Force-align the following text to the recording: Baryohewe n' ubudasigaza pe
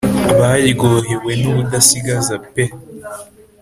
Baryohewe 0.39 1.31
n' 1.41 1.49
ubudasigaza 1.51 2.35
pe 2.53 2.63